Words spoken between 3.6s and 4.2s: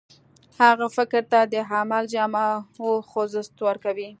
ورکوي.